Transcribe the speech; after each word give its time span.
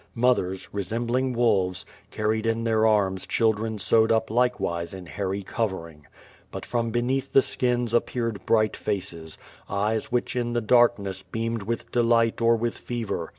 Mothers, 0.15 0.67
resemBlHig 0.73 1.35
wolves, 1.35 1.85
carried 2.09 2.47
in 2.47 2.63
their 2.63 2.87
arms 2.87 3.27
children 3.27 3.77
sewed 3.77 4.11
up 4.11 4.31
likewise 4.31 4.95
Un 4.95 5.05
hairy 5.05 5.43
covering. 5.43 6.07
But 6.49 6.65
from 6.65 6.89
beneath 6.89 7.33
the 7.33 7.43
skins 7.43 7.93
appeared 7.93 8.43
bright 8.47 8.75
faces, 8.75 9.37
eyes 9.69 10.07
wliich 10.07 10.35
in 10.35 10.53
the 10.53 10.59
darkness 10.59 11.21
beamed 11.21 11.61
with 11.61 11.91
delight 11.91 12.41
or 12.41 12.55
with 12.55 12.79
fever. 12.79 13.29